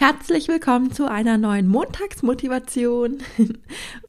Herzlich 0.00 0.46
willkommen 0.46 0.92
zu 0.92 1.10
einer 1.10 1.38
neuen 1.38 1.66
Montagsmotivation. 1.66 3.18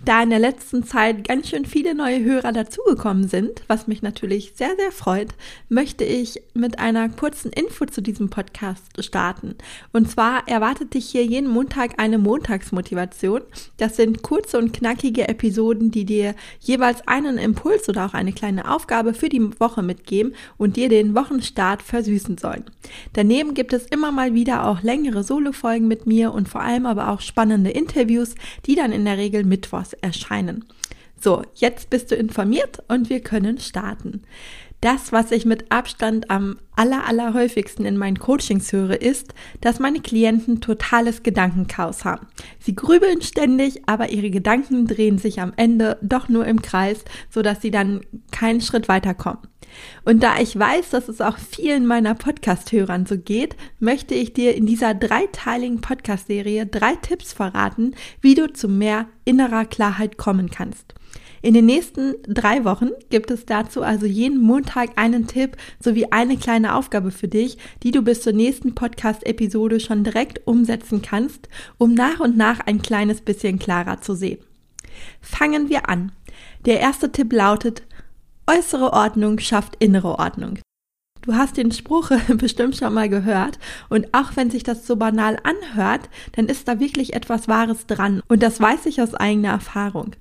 da 0.05 0.21
in 0.21 0.29
der 0.29 0.37
letzten 0.37 0.83
Zeit 0.83 1.27
ganz 1.27 1.49
schön 1.49 1.65
viele 1.65 1.95
neue 1.95 2.23
Hörer 2.23 2.51
dazugekommen 2.51 3.27
sind, 3.27 3.63
was 3.65 3.87
mich 3.87 4.03
natürlich 4.03 4.53
sehr, 4.53 4.75
sehr 4.77 4.91
freut, 4.91 5.29
möchte 5.67 6.03
ich 6.03 6.43
mit 6.53 6.77
einer 6.77 7.09
kurzen 7.09 7.51
Info 7.51 7.85
zu 7.85 8.01
diesem 8.01 8.29
Podcast 8.29 9.03
starten. 9.03 9.55
Und 9.91 10.11
zwar 10.11 10.47
erwartet 10.47 10.93
dich 10.93 11.09
hier 11.09 11.25
jeden 11.25 11.49
Montag 11.49 11.93
eine 11.97 12.19
Montagsmotivation. 12.19 13.41
Das 13.77 13.95
sind 13.95 14.21
kurze 14.21 14.59
und 14.59 14.73
knackige 14.73 15.27
Episoden, 15.27 15.89
die 15.89 16.05
dir 16.05 16.35
jeweils 16.59 17.07
einen 17.07 17.39
Impuls 17.39 17.89
oder 17.89 18.05
auch 18.05 18.13
eine 18.13 18.31
kleine 18.31 18.69
Aufgabe 18.71 19.15
für 19.15 19.29
die 19.29 19.59
Woche 19.59 19.81
mitgeben 19.81 20.35
und 20.59 20.75
dir 20.75 20.87
den 20.87 21.15
Wochenstart 21.15 21.81
versüßen 21.81 22.37
sollen. 22.37 22.65
Daneben 23.13 23.55
gibt 23.55 23.73
es 23.73 23.87
immer 23.87 24.11
mal 24.11 24.35
wieder 24.35 24.67
auch 24.67 24.83
längere 24.83 25.23
Solo-Folgen 25.23 25.78
Folgen 25.79 25.87
mit 25.87 26.05
mir 26.05 26.33
und 26.33 26.49
vor 26.49 26.61
allem 26.61 26.85
aber 26.85 27.09
auch 27.09 27.21
spannende 27.21 27.69
Interviews, 27.69 28.35
die 28.65 28.75
dann 28.75 28.91
in 28.91 29.05
der 29.05 29.17
Regel 29.17 29.45
mittwochs 29.45 29.93
erscheinen. 29.93 30.65
So, 31.21 31.43
jetzt 31.55 31.89
bist 31.89 32.11
du 32.11 32.15
informiert 32.15 32.83
und 32.89 33.09
wir 33.09 33.21
können 33.21 33.59
starten. 33.59 34.23
Das, 34.81 35.11
was 35.11 35.31
ich 35.31 35.45
mit 35.45 35.71
Abstand 35.71 36.31
am 36.31 36.57
aller, 36.75 37.05
aller 37.05 37.33
häufigsten 37.33 37.83
in 37.83 37.97
meinen 37.97 38.19
Coachings 38.19 38.71
höre, 38.71 39.01
ist, 39.01 39.33
dass 39.59 39.79
meine 39.79 39.99
Klienten 39.99 40.61
totales 40.61 41.21
Gedankenchaos 41.21 42.05
haben. 42.05 42.27
Sie 42.59 42.75
grübeln 42.75 43.21
ständig, 43.21 43.81
aber 43.87 44.09
ihre 44.09 44.29
Gedanken 44.29 44.87
drehen 44.87 45.17
sich 45.17 45.41
am 45.41 45.51
Ende 45.57 45.97
doch 46.01 46.29
nur 46.29 46.45
im 46.45 46.61
Kreis, 46.61 47.03
sodass 47.29 47.61
sie 47.61 47.71
dann 47.71 48.01
keinen 48.31 48.61
Schritt 48.61 48.87
weiterkommen. 48.87 49.39
Und 50.05 50.23
da 50.23 50.39
ich 50.39 50.57
weiß, 50.57 50.89
dass 50.89 51.09
es 51.09 51.21
auch 51.21 51.37
vielen 51.37 51.85
meiner 51.85 52.15
Podcast-Hörern 52.15 53.05
so 53.05 53.17
geht, 53.17 53.55
möchte 53.79 54.15
ich 54.15 54.33
dir 54.33 54.55
in 54.55 54.65
dieser 54.65 54.93
dreiteiligen 54.93 55.81
Podcast-Serie 55.81 56.65
drei 56.65 56.95
Tipps 56.95 57.33
verraten, 57.33 57.95
wie 58.21 58.33
du 58.33 58.51
zu 58.51 58.67
mehr 58.67 59.07
innerer 59.25 59.65
Klarheit 59.65 60.17
kommen 60.17 60.49
kannst. 60.49 60.95
In 61.41 61.53
den 61.53 61.65
nächsten 61.65 62.15
drei 62.27 62.65
Wochen 62.65 62.89
gibt 63.09 63.31
es 63.31 63.45
dazu 63.45 63.81
also 63.81 64.05
jeden 64.05 64.41
Montag 64.41 64.91
einen 64.97 65.27
Tipp 65.27 65.57
sowie 65.79 66.07
eine 66.11 66.37
kleine 66.37 66.75
Aufgabe 66.75 67.11
für 67.11 67.27
dich, 67.27 67.57
die 67.83 67.91
du 67.91 68.01
bis 68.01 68.21
zur 68.21 68.33
nächsten 68.33 68.75
Podcast-Episode 68.75 69.79
schon 69.79 70.03
direkt 70.03 70.45
umsetzen 70.45 71.01
kannst, 71.01 71.47
um 71.77 71.93
nach 71.93 72.19
und 72.19 72.37
nach 72.37 72.59
ein 72.61 72.81
kleines 72.81 73.21
bisschen 73.21 73.59
klarer 73.59 74.01
zu 74.01 74.15
sehen. 74.15 74.39
Fangen 75.21 75.69
wir 75.69 75.89
an. 75.89 76.11
Der 76.65 76.79
erste 76.79 77.11
Tipp 77.11 77.31
lautet, 77.31 77.83
Äußere 78.47 78.93
Ordnung 78.93 79.37
schafft 79.37 79.75
innere 79.77 80.17
Ordnung. 80.17 80.57
Du 81.21 81.33
hast 81.33 81.57
den 81.57 81.71
Spruch 81.71 82.11
bestimmt 82.37 82.77
schon 82.77 82.93
mal 82.93 83.09
gehört 83.09 83.59
und 83.89 84.13
auch 84.13 84.35
wenn 84.35 84.49
sich 84.49 84.63
das 84.63 84.87
so 84.87 84.95
banal 84.95 85.37
anhört, 85.43 86.09
dann 86.33 86.47
ist 86.47 86.67
da 86.67 86.79
wirklich 86.79 87.13
etwas 87.13 87.47
Wahres 87.47 87.87
dran 87.87 88.21
und 88.27 88.41
das 88.41 88.61
weiß 88.61 88.85
ich 88.85 89.01
aus 89.01 89.13
eigener 89.13 89.49
Erfahrung. 89.49 90.11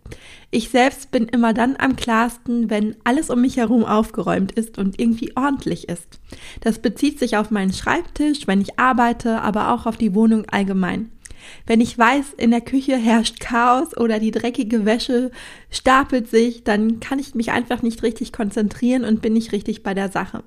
Ich 0.51 0.71
selbst 0.71 1.11
bin 1.11 1.27
immer 1.27 1.53
dann 1.53 1.77
am 1.79 1.95
klarsten, 1.95 2.71
wenn 2.71 2.97
alles 3.05 3.31
um 3.31 3.41
mich 3.43 3.59
herum 3.59 3.85
aufgeräumt 3.85 4.53
ist 4.53 4.79
und 4.79 4.99
irgendwie 4.99 5.37
ordentlich 5.37 5.89
ist. 5.89 6.21
Das 6.63 6.79
bezieht 6.79 7.19
sich 7.19 7.37
auf 7.37 7.51
meinen 7.51 7.73
Schreibtisch, 7.73 8.47
wenn 8.47 8.61
ich 8.61 8.79
arbeite, 8.79 9.43
aber 9.43 9.73
auch 9.73 9.87
auf 9.87 9.99
die 9.99 10.15
Wohnung 10.15 10.47
allgemein. 10.47 11.11
Wenn 11.67 11.81
ich 11.81 11.97
weiß, 11.97 12.35
in 12.37 12.51
der 12.51 12.61
Küche 12.61 12.97
herrscht 12.97 13.41
Chaos 13.41 13.97
oder 13.97 14.19
die 14.19 14.31
dreckige 14.31 14.85
Wäsche 14.85 15.31
stapelt 15.71 16.29
sich, 16.29 16.65
dann 16.65 17.01
kann 17.01 17.19
ich 17.19 17.35
mich 17.35 17.51
einfach 17.51 17.83
nicht 17.83 18.03
richtig 18.03 18.33
konzentrieren 18.33 19.05
und 19.05 19.23
bin 19.23 19.33
nicht 19.33 19.53
richtig 19.53 19.83
bei 19.83 19.95
der 19.95 20.11
Sache. 20.11 20.43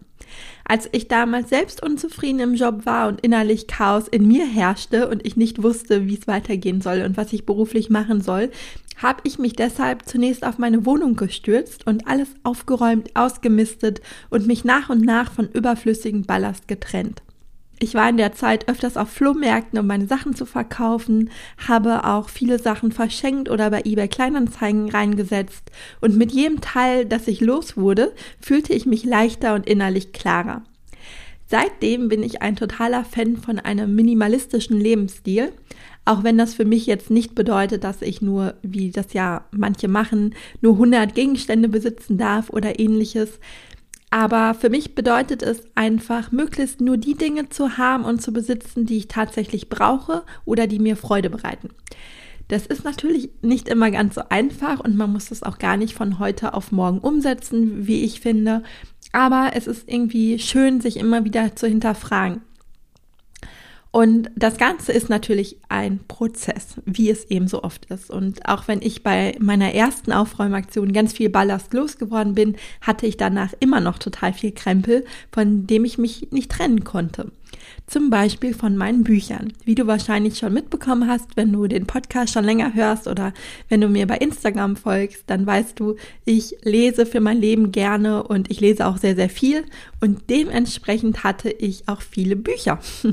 Als 0.64 0.88
ich 0.92 1.08
damals 1.08 1.50
selbst 1.50 1.84
unzufrieden 1.84 2.40
im 2.40 2.54
Job 2.54 2.86
war 2.86 3.08
und 3.08 3.22
innerlich 3.22 3.68
Chaos 3.68 4.08
in 4.08 4.28
mir 4.28 4.46
herrschte 4.46 5.10
und 5.10 5.26
ich 5.26 5.36
nicht 5.36 5.64
wusste, 5.64 6.08
wie 6.08 6.18
es 6.18 6.28
weitergehen 6.28 6.82
soll 6.82 7.02
und 7.02 7.18
was 7.18 7.34
ich 7.34 7.46
beruflich 7.46 7.90
machen 7.90 8.22
soll, 8.22 8.52
habe 8.98 9.22
ich 9.24 9.40
mich 9.40 9.54
deshalb 9.54 10.08
zunächst 10.08 10.46
auf 10.46 10.58
meine 10.58 10.86
Wohnung 10.86 11.16
gestürzt 11.16 11.88
und 11.88 12.08
alles 12.08 12.30
aufgeräumt, 12.44 13.16
ausgemistet 13.16 14.02
und 14.30 14.48
mich 14.48 14.64
nach 14.64 14.90
und 14.90 15.04
nach 15.04 15.32
von 15.32 15.50
überflüssigem 15.50 16.24
Ballast 16.24 16.68
getrennt. 16.68 17.22
Ich 17.84 17.96
war 17.96 18.08
in 18.08 18.18
der 18.18 18.32
Zeit 18.34 18.70
öfters 18.70 18.96
auf 18.96 19.10
Flohmärkten, 19.10 19.80
um 19.80 19.88
meine 19.88 20.06
Sachen 20.06 20.36
zu 20.36 20.46
verkaufen, 20.46 21.32
habe 21.68 22.06
auch 22.06 22.30
viele 22.30 22.60
Sachen 22.60 22.92
verschenkt 22.92 23.50
oder 23.50 23.72
bei 23.72 23.82
eBay 23.84 24.08
Kleinanzeigen 24.08 24.88
reingesetzt 24.88 25.72
und 26.00 26.16
mit 26.16 26.32
jedem 26.32 26.62
Teil, 26.62 27.08
das 27.08 27.28
ich 27.28 27.42
los 27.42 27.78
wurde, 27.78 28.14
fühlte 28.40 28.72
ich 28.74 28.86
mich 28.86 29.04
leichter 29.04 29.56
und 29.56 29.66
innerlich 29.66 30.14
klarer. 30.14 30.62
Seitdem 31.48 32.08
bin 32.08 32.22
ich 32.22 32.44
ein 32.44 32.56
totaler 32.56 33.04
Fan 33.04 33.36
von 33.36 33.58
einem 33.58 33.96
minimalistischen 33.96 34.80
Lebensstil, 34.80 35.52
auch 36.06 36.24
wenn 36.24 36.38
das 36.38 36.54
für 36.54 36.66
mich 36.66 36.86
jetzt 36.86 37.10
nicht 37.10 37.34
bedeutet, 37.34 37.84
dass 37.84 38.04
ich 38.04 38.22
nur, 38.22 38.54
wie 38.62 38.92
das 38.92 39.14
ja 39.14 39.46
manche 39.50 39.88
machen, 39.88 40.36
nur 40.62 40.74
100 40.74 41.16
Gegenstände 41.16 41.68
besitzen 41.68 42.20
darf 42.20 42.52
oder 42.52 42.80
ähnliches. 42.80 43.40
Aber 44.12 44.54
für 44.54 44.70
mich 44.70 44.94
bedeutet 44.94 45.42
es 45.42 45.64
einfach, 45.74 46.34
möglichst 46.34 46.82
nur 46.82 46.98
die 46.98 47.16
Dinge 47.16 47.48
zu 47.48 47.78
haben 47.78 48.04
und 48.04 48.22
zu 48.22 48.34
besitzen, 48.34 48.86
die 48.86 48.98
ich 48.98 49.08
tatsächlich 49.08 49.70
brauche 49.70 50.24
oder 50.44 50.68
die 50.68 50.80
mir 50.80 50.98
Freude 50.98 51.30
bereiten. 51.30 51.70
Das 52.50 52.66
ist 52.66 52.84
natürlich 52.84 53.30
nicht 53.42 53.70
immer 53.70 53.90
ganz 53.90 54.16
so 54.16 54.24
einfach 54.28 54.82
und 54.82 54.98
man 54.98 55.14
muss 55.14 55.30
das 55.30 55.42
auch 55.42 55.58
gar 55.58 55.78
nicht 55.78 55.94
von 55.94 56.20
heute 56.20 56.54
auf 56.54 56.74
morgen 56.74 57.00
umsetzen, 57.00 57.88
wie 57.88 58.04
ich 58.04 58.20
finde. 58.20 58.64
Aber 59.14 59.52
es 59.54 59.68
ist 59.68 59.88
irgendwie 59.88 60.38
schön, 60.40 60.82
sich 60.82 60.98
immer 60.98 61.24
wieder 61.24 61.56
zu 61.56 61.68
hinterfragen. 61.68 62.42
Und 63.92 64.32
das 64.38 64.58
Ganze 64.58 64.94
ist 64.94 65.10
natürlich 65.10 65.58
ein 65.68 66.00
Prozess, 66.08 66.76
wie 66.86 67.10
es 67.10 67.26
eben 67.26 67.50
so 67.50 67.62
oft 67.64 67.86
ist. 67.86 68.10
Und 68.10 68.48
auch 68.48 68.70
wenn 68.70 68.82
ich 68.82 69.04
bei 69.04 69.36
meiner 69.40 69.74
ersten 69.74 70.14
Aufräumaktion 70.14 70.94
ganz 70.94 71.12
viel 71.12 71.30
Ballast 71.30 71.74
losgeworden 71.74 72.34
bin, 72.34 72.56
hatte 72.80 73.06
ich 73.06 73.18
danach 73.18 73.52
immer 73.60 73.82
noch 73.82 74.00
total 74.00 74.32
viel 74.32 74.54
Krempel, 74.54 75.04
von 75.32 75.68
dem 75.68 75.84
ich 75.84 75.98
mich 75.98 76.32
nicht 76.32 76.52
trennen 76.52 76.86
konnte. 76.86 77.32
Zum 77.88 78.10
Beispiel 78.10 78.54
von 78.54 78.78
meinen 78.78 79.04
Büchern. 79.04 79.54
Wie 79.66 79.76
du 79.76 79.88
wahrscheinlich 79.88 80.38
schon 80.38 80.54
mitbekommen 80.54 81.10
hast, 81.10 81.36
wenn 81.36 81.52
du 81.52 81.68
den 81.68 81.88
Podcast 81.88 82.34
schon 82.34 82.46
länger 82.46 82.74
hörst 82.74 83.08
oder 83.08 83.34
wenn 83.70 83.82
du 83.82 83.88
mir 83.88 84.08
bei 84.08 84.18
Instagram 84.18 84.76
folgst, 84.76 85.24
dann 85.28 85.46
weißt 85.46 85.80
du, 85.80 85.96
ich 86.26 86.56
lese 86.64 87.06
für 87.06 87.20
mein 87.20 87.40
Leben 87.40 87.72
gerne 87.72 88.24
und 88.24 88.50
ich 88.50 88.62
lese 88.62 88.88
auch 88.88 88.98
sehr, 88.98 89.16
sehr 89.16 89.30
viel 89.30 89.66
und 90.00 90.30
dementsprechend 90.30 91.24
hatte 91.24 91.50
ich 91.50 91.88
auch 91.88 92.02
viele 92.02 92.36
Bücher. 92.36 92.80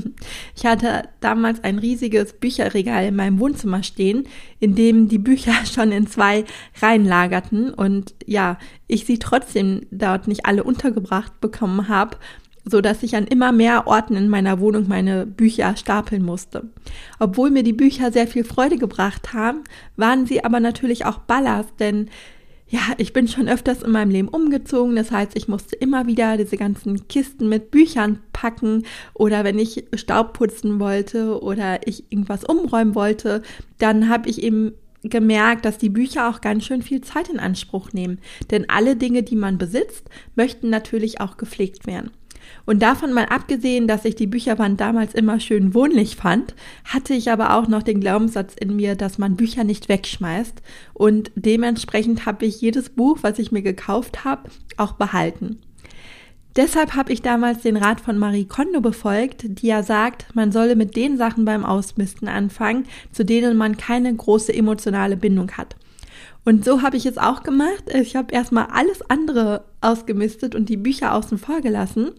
Ich 0.55 0.65
hatte 0.65 1.03
damals 1.21 1.63
ein 1.63 1.79
riesiges 1.79 2.33
Bücherregal 2.33 3.05
in 3.05 3.15
meinem 3.15 3.39
Wohnzimmer 3.39 3.81
stehen, 3.83 4.27
in 4.59 4.75
dem 4.75 5.07
die 5.07 5.17
Bücher 5.17 5.53
schon 5.65 5.91
in 5.91 6.07
zwei 6.07 6.43
Reihen 6.81 7.05
lagerten 7.05 7.73
und 7.73 8.13
ja, 8.25 8.57
ich 8.87 9.05
sie 9.05 9.19
trotzdem 9.19 9.85
dort 9.91 10.27
nicht 10.27 10.45
alle 10.45 10.63
untergebracht 10.63 11.39
bekommen 11.39 11.87
habe 11.87 12.17
so 12.69 12.81
dass 12.81 13.03
ich 13.03 13.15
an 13.15 13.27
immer 13.27 13.51
mehr 13.51 13.87
Orten 13.87 14.15
in 14.15 14.29
meiner 14.29 14.59
Wohnung 14.59 14.87
meine 14.87 15.25
Bücher 15.25 15.75
stapeln 15.75 16.23
musste. 16.23 16.69
Obwohl 17.19 17.49
mir 17.49 17.63
die 17.63 17.73
Bücher 17.73 18.11
sehr 18.11 18.27
viel 18.27 18.43
Freude 18.43 18.77
gebracht 18.77 19.33
haben, 19.33 19.63
waren 19.95 20.25
sie 20.25 20.43
aber 20.43 20.59
natürlich 20.59 21.05
auch 21.05 21.19
Ballast, 21.19 21.73
denn 21.79 22.09
ja, 22.71 22.81
ich 22.97 23.13
bin 23.13 23.27
schon 23.27 23.49
öfters 23.49 23.81
in 23.81 23.91
meinem 23.91 24.11
Leben 24.11 24.27
umgezogen. 24.27 24.95
Das 24.95 25.09
heißt, 25.09 25.35
ich 25.35 25.47
musste 25.47 25.75
immer 25.75 26.05
wieder 26.05 26.37
diese 26.37 26.55
ganzen 26.55 27.07
Kisten 27.07 27.49
mit 27.49 27.71
Büchern 27.71 28.19
packen 28.31 28.83
oder 29.15 29.43
wenn 29.43 29.57
ich 29.57 29.85
Staub 29.95 30.33
putzen 30.33 30.79
wollte 30.79 31.41
oder 31.41 31.87
ich 31.87 32.11
irgendwas 32.11 32.43
umräumen 32.43 32.93
wollte, 32.93 33.41
dann 33.79 34.07
habe 34.07 34.29
ich 34.29 34.43
eben 34.43 34.73
gemerkt, 35.03 35.65
dass 35.65 35.77
die 35.77 35.89
Bücher 35.89 36.29
auch 36.29 36.41
ganz 36.41 36.65
schön 36.65 36.81
viel 36.81 37.01
Zeit 37.01 37.29
in 37.29 37.39
Anspruch 37.39 37.93
nehmen. 37.93 38.19
Denn 38.51 38.69
alle 38.69 38.95
Dinge, 38.95 39.23
die 39.23 39.35
man 39.35 39.57
besitzt, 39.57 40.09
möchten 40.35 40.69
natürlich 40.69 41.21
auch 41.21 41.37
gepflegt 41.37 41.87
werden. 41.87 42.11
Und 42.65 42.81
davon 42.81 43.13
mal 43.13 43.25
abgesehen, 43.25 43.87
dass 43.87 44.05
ich 44.05 44.15
die 44.15 44.27
Bücherwand 44.27 44.79
damals 44.79 45.13
immer 45.13 45.39
schön 45.39 45.73
wohnlich 45.73 46.15
fand, 46.15 46.53
hatte 46.85 47.13
ich 47.13 47.31
aber 47.31 47.55
auch 47.55 47.67
noch 47.67 47.83
den 47.83 47.99
Glaubenssatz 47.99 48.53
in 48.59 48.75
mir, 48.75 48.95
dass 48.95 49.17
man 49.17 49.35
Bücher 49.35 49.63
nicht 49.63 49.89
wegschmeißt. 49.89 50.61
Und 50.93 51.31
dementsprechend 51.35 52.25
habe 52.25 52.45
ich 52.45 52.61
jedes 52.61 52.89
Buch, 52.89 53.19
was 53.21 53.39
ich 53.39 53.51
mir 53.51 53.61
gekauft 53.61 54.23
habe, 54.25 54.49
auch 54.77 54.93
behalten. 54.93 55.59
Deshalb 56.55 56.95
habe 56.95 57.13
ich 57.13 57.21
damals 57.21 57.61
den 57.61 57.77
Rat 57.77 58.01
von 58.01 58.17
Marie 58.17 58.45
Kondo 58.45 58.81
befolgt, 58.81 59.45
die 59.47 59.67
ja 59.67 59.83
sagt, 59.83 60.35
man 60.35 60.51
solle 60.51 60.75
mit 60.75 60.95
den 60.95 61.15
Sachen 61.15 61.45
beim 61.45 61.63
Ausmisten 61.63 62.27
anfangen, 62.27 62.85
zu 63.11 63.23
denen 63.23 63.55
man 63.55 63.77
keine 63.77 64.13
große 64.13 64.53
emotionale 64.53 65.15
Bindung 65.15 65.51
hat. 65.51 65.75
Und 66.49 66.65
so 66.65 66.81
habe 66.81 66.97
ich 66.97 67.05
es 67.05 67.19
auch 67.19 67.43
gemacht. 67.43 67.83
Ich 67.93 68.15
habe 68.15 68.33
erstmal 68.33 68.69
alles 68.71 69.07
andere 69.07 69.65
ausgemistet 69.81 70.55
und 70.55 70.67
die 70.67 70.77
Bücher 70.77 71.13
außen 71.13 71.37
vor 71.37 71.61
gelassen, 71.61 72.09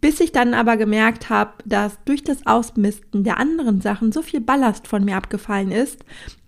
bis 0.00 0.18
ich 0.18 0.32
dann 0.32 0.52
aber 0.52 0.76
gemerkt 0.76 1.30
habe, 1.30 1.52
dass 1.64 1.96
durch 2.04 2.24
das 2.24 2.44
Ausmisten 2.44 3.22
der 3.22 3.38
anderen 3.38 3.80
Sachen 3.80 4.10
so 4.10 4.20
viel 4.20 4.40
Ballast 4.40 4.88
von 4.88 5.04
mir 5.04 5.16
abgefallen 5.16 5.70
ist, 5.70 6.00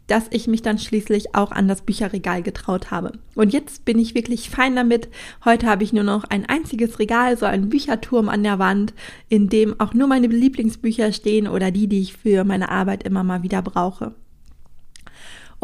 dass 0.09 0.27
ich 0.31 0.49
mich 0.49 0.63
dann 0.63 0.77
schließlich 0.77 1.37
auch 1.37 1.53
an 1.53 1.69
das 1.69 1.83
Bücherregal 1.83 2.43
getraut 2.43 2.91
habe. 2.91 3.13
Und 3.37 3.53
jetzt 3.53 3.85
bin 3.85 4.01
ich 4.01 4.17
wirklich 4.17 4.51
fein 4.51 4.75
damit. 4.75 5.09
Heute 5.45 5.69
habe 5.69 5.85
ich 5.85 5.93
nur 5.93 6.03
noch 6.03 6.25
ein 6.25 6.47
einziges 6.47 6.99
Regal, 6.99 7.39
so 7.39 7.47
einen 7.47 7.69
Bücherturm 7.69 8.29
an 8.29 8.43
der 8.43 8.59
Wand, 8.59 8.93
in 9.29 9.49
dem 9.49 9.79
auch 9.79 9.95
nur 9.95 10.09
meine 10.09 10.27
Lieblingsbücher 10.27 11.13
stehen 11.13 11.47
oder 11.47 11.71
die, 11.71 11.87
die 11.87 12.01
ich 12.01 12.17
für 12.17 12.43
meine 12.43 12.71
Arbeit 12.71 13.05
immer 13.05 13.23
mal 13.23 13.45
wieder 13.45 13.63
brauche. 13.63 14.17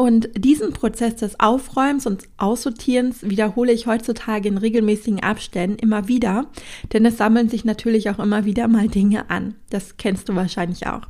Und 0.01 0.29
diesen 0.35 0.73
Prozess 0.73 1.17
des 1.17 1.39
Aufräumens 1.39 2.07
und 2.07 2.23
Aussortierens 2.37 3.21
wiederhole 3.21 3.71
ich 3.71 3.85
heutzutage 3.85 4.49
in 4.49 4.57
regelmäßigen 4.57 5.21
Abständen 5.21 5.77
immer 5.77 6.07
wieder, 6.07 6.47
denn 6.91 7.05
es 7.05 7.17
sammeln 7.17 7.49
sich 7.49 7.65
natürlich 7.65 8.09
auch 8.09 8.17
immer 8.17 8.43
wieder 8.43 8.67
mal 8.67 8.87
Dinge 8.87 9.29
an. 9.29 9.53
Das 9.69 9.97
kennst 9.97 10.27
du 10.27 10.33
wahrscheinlich 10.33 10.87
auch. 10.87 11.03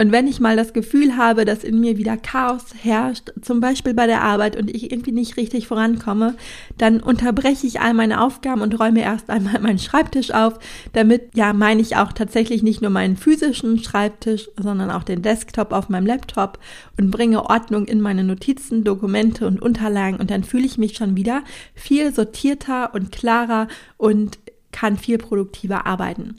Und 0.00 0.12
wenn 0.12 0.28
ich 0.28 0.38
mal 0.38 0.56
das 0.56 0.72
Gefühl 0.72 1.16
habe, 1.16 1.44
dass 1.44 1.64
in 1.64 1.80
mir 1.80 1.98
wieder 1.98 2.16
Chaos 2.16 2.66
herrscht, 2.80 3.32
zum 3.42 3.60
Beispiel 3.60 3.94
bei 3.94 4.06
der 4.06 4.22
Arbeit 4.22 4.56
und 4.56 4.70
ich 4.70 4.92
irgendwie 4.92 5.10
nicht 5.10 5.36
richtig 5.36 5.66
vorankomme, 5.66 6.36
dann 6.76 7.00
unterbreche 7.00 7.66
ich 7.66 7.80
all 7.80 7.94
meine 7.94 8.22
Aufgaben 8.22 8.60
und 8.60 8.78
räume 8.78 9.02
erst 9.02 9.28
einmal 9.28 9.60
meinen 9.60 9.80
Schreibtisch 9.80 10.30
auf. 10.30 10.60
Damit, 10.92 11.34
ja, 11.34 11.52
meine 11.52 11.80
ich 11.80 11.96
auch 11.96 12.12
tatsächlich 12.12 12.62
nicht 12.62 12.80
nur 12.80 12.92
meinen 12.92 13.16
physischen 13.16 13.82
Schreibtisch, 13.82 14.48
sondern 14.56 14.92
auch 14.92 15.02
den 15.02 15.22
Desktop 15.22 15.72
auf 15.72 15.88
meinem 15.88 16.06
Laptop 16.06 16.60
und 16.96 17.10
bringe 17.10 17.50
Ordnung 17.50 17.86
in 17.86 18.00
meine 18.00 18.22
Notizen, 18.22 18.84
Dokumente 18.84 19.48
und 19.48 19.60
Unterlagen 19.60 20.20
und 20.20 20.30
dann 20.30 20.44
fühle 20.44 20.66
ich 20.66 20.78
mich 20.78 20.96
schon 20.96 21.16
wieder 21.16 21.42
viel 21.74 22.14
sortierter 22.14 22.94
und 22.94 23.10
klarer 23.10 23.66
und 23.96 24.38
kann 24.70 24.96
viel 24.96 25.18
produktiver 25.18 25.86
arbeiten. 25.86 26.36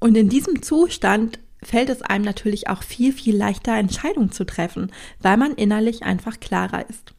Und 0.00 0.16
in 0.16 0.28
diesem 0.28 0.62
Zustand 0.62 1.38
fällt 1.62 1.88
es 1.88 2.02
einem 2.02 2.24
natürlich 2.24 2.68
auch 2.68 2.82
viel, 2.82 3.12
viel 3.12 3.36
leichter, 3.36 3.76
Entscheidungen 3.76 4.32
zu 4.32 4.44
treffen, 4.44 4.90
weil 5.20 5.36
man 5.36 5.52
innerlich 5.52 6.02
einfach 6.02 6.40
klarer 6.40 6.88
ist. 6.88 7.14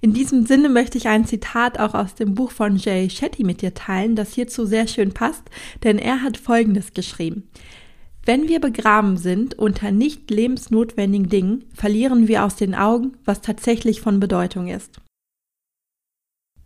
In 0.00 0.12
diesem 0.12 0.46
Sinne 0.46 0.68
möchte 0.68 0.98
ich 0.98 1.08
ein 1.08 1.24
Zitat 1.24 1.78
auch 1.78 1.94
aus 1.94 2.14
dem 2.14 2.34
Buch 2.34 2.50
von 2.50 2.76
Jay 2.76 3.08
Shetty 3.08 3.44
mit 3.44 3.62
dir 3.62 3.74
teilen, 3.74 4.16
das 4.16 4.34
hierzu 4.34 4.66
sehr 4.66 4.88
schön 4.88 5.12
passt, 5.12 5.44
denn 5.84 5.98
er 5.98 6.22
hat 6.22 6.36
Folgendes 6.36 6.92
geschrieben. 6.94 7.48
Wenn 8.24 8.48
wir 8.48 8.60
begraben 8.60 9.16
sind 9.16 9.58
unter 9.58 9.90
nicht 9.90 10.30
lebensnotwendigen 10.30 11.28
Dingen, 11.28 11.64
verlieren 11.74 12.28
wir 12.28 12.44
aus 12.44 12.54
den 12.54 12.74
Augen, 12.74 13.14
was 13.24 13.40
tatsächlich 13.40 14.00
von 14.00 14.20
Bedeutung 14.20 14.68
ist. 14.68 15.00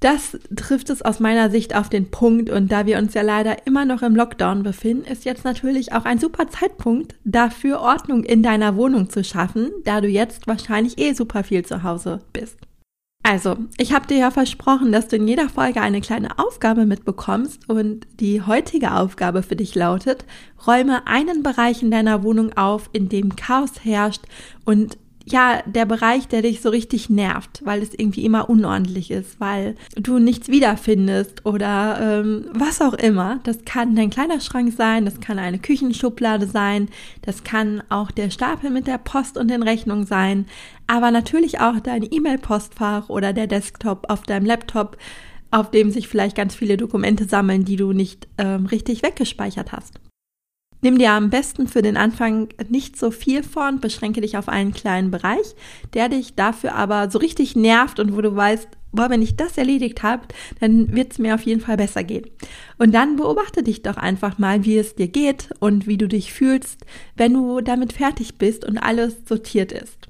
Das 0.00 0.38
trifft 0.54 0.90
es 0.90 1.00
aus 1.00 1.20
meiner 1.20 1.50
Sicht 1.50 1.74
auf 1.74 1.88
den 1.88 2.10
Punkt 2.10 2.50
und 2.50 2.70
da 2.70 2.84
wir 2.84 2.98
uns 2.98 3.14
ja 3.14 3.22
leider 3.22 3.66
immer 3.66 3.86
noch 3.86 4.02
im 4.02 4.14
Lockdown 4.14 4.62
befinden, 4.62 5.10
ist 5.10 5.24
jetzt 5.24 5.44
natürlich 5.44 5.92
auch 5.92 6.04
ein 6.04 6.18
super 6.18 6.48
Zeitpunkt 6.48 7.14
dafür, 7.24 7.80
Ordnung 7.80 8.22
in 8.22 8.42
deiner 8.42 8.76
Wohnung 8.76 9.08
zu 9.08 9.24
schaffen, 9.24 9.70
da 9.84 10.02
du 10.02 10.08
jetzt 10.08 10.46
wahrscheinlich 10.46 10.98
eh 10.98 11.14
super 11.14 11.44
viel 11.44 11.64
zu 11.64 11.82
Hause 11.82 12.20
bist. 12.32 12.58
Also, 13.22 13.56
ich 13.76 13.92
habe 13.92 14.06
dir 14.06 14.18
ja 14.18 14.30
versprochen, 14.30 14.92
dass 14.92 15.08
du 15.08 15.16
in 15.16 15.26
jeder 15.26 15.48
Folge 15.48 15.80
eine 15.80 16.00
kleine 16.00 16.38
Aufgabe 16.38 16.86
mitbekommst 16.86 17.68
und 17.68 18.06
die 18.20 18.40
heutige 18.40 18.92
Aufgabe 18.92 19.42
für 19.42 19.56
dich 19.56 19.74
lautet, 19.74 20.24
räume 20.64 21.08
einen 21.08 21.42
Bereich 21.42 21.82
in 21.82 21.90
deiner 21.90 22.22
Wohnung 22.22 22.56
auf, 22.56 22.88
in 22.92 23.08
dem 23.08 23.34
Chaos 23.34 23.72
herrscht 23.82 24.22
und 24.64 24.96
ja, 25.28 25.60
der 25.66 25.86
Bereich, 25.86 26.28
der 26.28 26.42
dich 26.42 26.60
so 26.60 26.68
richtig 26.68 27.10
nervt, 27.10 27.60
weil 27.64 27.82
es 27.82 27.92
irgendwie 27.92 28.24
immer 28.24 28.48
unordentlich 28.48 29.10
ist, 29.10 29.40
weil 29.40 29.74
du 29.96 30.20
nichts 30.20 30.48
wiederfindest 30.48 31.44
oder 31.44 31.98
ähm, 32.00 32.44
was 32.52 32.80
auch 32.80 32.94
immer. 32.94 33.40
Das 33.42 33.64
kann 33.64 33.96
dein 33.96 34.10
Kleiderschrank 34.10 34.72
sein, 34.72 35.04
das 35.04 35.20
kann 35.20 35.40
eine 35.40 35.58
Küchenschublade 35.58 36.46
sein, 36.46 36.88
das 37.22 37.42
kann 37.42 37.82
auch 37.88 38.12
der 38.12 38.30
Stapel 38.30 38.70
mit 38.70 38.86
der 38.86 38.98
Post 38.98 39.36
und 39.36 39.48
den 39.48 39.64
Rechnungen 39.64 40.06
sein, 40.06 40.46
aber 40.86 41.10
natürlich 41.10 41.58
auch 41.58 41.80
dein 41.80 42.06
E-Mail-Postfach 42.08 43.08
oder 43.08 43.32
der 43.32 43.48
Desktop 43.48 44.08
auf 44.08 44.22
deinem 44.22 44.46
Laptop, 44.46 44.96
auf 45.50 45.72
dem 45.72 45.90
sich 45.90 46.06
vielleicht 46.06 46.36
ganz 46.36 46.54
viele 46.54 46.76
Dokumente 46.76 47.24
sammeln, 47.24 47.64
die 47.64 47.76
du 47.76 47.92
nicht 47.92 48.28
ähm, 48.38 48.66
richtig 48.66 49.02
weggespeichert 49.02 49.72
hast. 49.72 49.98
Nimm 50.86 50.98
dir 50.98 51.10
am 51.10 51.30
besten 51.30 51.66
für 51.66 51.82
den 51.82 51.96
Anfang 51.96 52.50
nicht 52.68 52.96
so 52.96 53.10
viel 53.10 53.42
vor 53.42 53.66
und 53.66 53.80
beschränke 53.80 54.20
dich 54.20 54.36
auf 54.36 54.48
einen 54.48 54.72
kleinen 54.72 55.10
Bereich, 55.10 55.56
der 55.94 56.08
dich 56.08 56.36
dafür 56.36 56.76
aber 56.76 57.10
so 57.10 57.18
richtig 57.18 57.56
nervt 57.56 57.98
und 57.98 58.16
wo 58.16 58.20
du 58.20 58.36
weißt, 58.36 58.68
boah, 58.92 59.10
wenn 59.10 59.20
ich 59.20 59.34
das 59.34 59.58
erledigt 59.58 60.04
habe, 60.04 60.22
dann 60.60 60.94
wird 60.94 61.10
es 61.10 61.18
mir 61.18 61.34
auf 61.34 61.42
jeden 61.42 61.60
Fall 61.60 61.76
besser 61.76 62.04
gehen. 62.04 62.26
Und 62.78 62.94
dann 62.94 63.16
beobachte 63.16 63.64
dich 63.64 63.82
doch 63.82 63.96
einfach 63.96 64.38
mal, 64.38 64.64
wie 64.64 64.78
es 64.78 64.94
dir 64.94 65.08
geht 65.08 65.50
und 65.58 65.88
wie 65.88 65.98
du 65.98 66.06
dich 66.06 66.32
fühlst, 66.32 66.86
wenn 67.16 67.34
du 67.34 67.62
damit 67.62 67.92
fertig 67.92 68.38
bist 68.38 68.64
und 68.64 68.78
alles 68.78 69.16
sortiert 69.28 69.72
ist. 69.72 70.06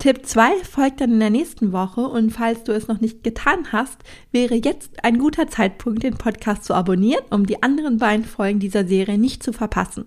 Tipp 0.00 0.24
2 0.24 0.64
folgt 0.64 1.02
dann 1.02 1.12
in 1.12 1.20
der 1.20 1.28
nächsten 1.28 1.72
Woche 1.72 2.00
und 2.00 2.30
falls 2.30 2.64
du 2.64 2.72
es 2.72 2.88
noch 2.88 3.02
nicht 3.02 3.22
getan 3.22 3.66
hast, 3.70 3.98
wäre 4.32 4.54
jetzt 4.54 5.04
ein 5.04 5.18
guter 5.18 5.46
Zeitpunkt, 5.46 6.02
den 6.02 6.16
Podcast 6.16 6.64
zu 6.64 6.72
abonnieren, 6.72 7.22
um 7.28 7.44
die 7.44 7.62
anderen 7.62 7.98
beiden 7.98 8.24
Folgen 8.24 8.60
dieser 8.60 8.86
Serie 8.86 9.18
nicht 9.18 9.42
zu 9.42 9.52
verpassen. 9.52 10.06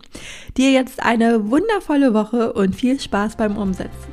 Dir 0.58 0.72
jetzt 0.72 1.04
eine 1.04 1.52
wundervolle 1.52 2.16
Woche 2.16 2.54
und 2.54 2.76
viel 2.76 3.00
Spaß 3.00 3.36
beim 3.38 3.56
Umsetzen. 3.56 4.12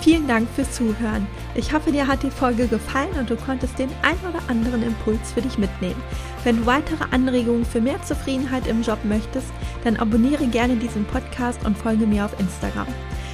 Vielen 0.00 0.28
Dank 0.28 0.48
fürs 0.54 0.70
Zuhören. 0.70 1.26
Ich 1.56 1.72
hoffe, 1.72 1.90
dir 1.90 2.06
hat 2.06 2.22
die 2.22 2.30
Folge 2.30 2.68
gefallen 2.68 3.10
und 3.18 3.28
du 3.28 3.34
konntest 3.34 3.76
den 3.76 3.90
ein 4.02 4.16
oder 4.20 4.40
anderen 4.48 4.84
Impuls 4.84 5.32
für 5.34 5.42
dich 5.42 5.58
mitnehmen. 5.58 6.00
Wenn 6.44 6.58
du 6.58 6.66
weitere 6.66 7.04
Anregungen 7.10 7.64
für 7.64 7.80
mehr 7.80 8.00
Zufriedenheit 8.04 8.68
im 8.68 8.82
Job 8.82 9.00
möchtest, 9.02 9.48
dann 9.82 9.96
abonniere 9.96 10.46
gerne 10.46 10.76
diesen 10.76 11.04
Podcast 11.06 11.66
und 11.66 11.76
folge 11.76 12.06
mir 12.06 12.24
auf 12.24 12.38
Instagram. 12.38 12.86